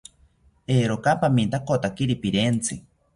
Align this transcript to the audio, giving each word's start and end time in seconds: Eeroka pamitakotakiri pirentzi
Eeroka 0.75 1.11
pamitakotakiri 1.21 2.15
pirentzi 2.21 2.75